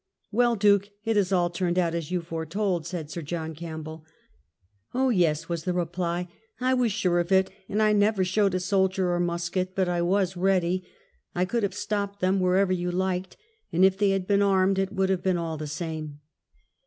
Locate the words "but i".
9.75-10.01